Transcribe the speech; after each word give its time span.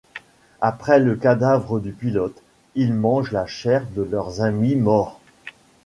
Après 0.61 0.97
le 0.99 1.15
cadavre 1.15 1.79
du 1.79 1.91
pilote, 1.91 2.41
ils 2.73 2.91
mangent 2.91 3.29
la 3.31 3.45
chair 3.45 3.85
de 3.95 4.01
leurs 4.01 4.41
amis 4.41 4.73
morts. 4.75 5.19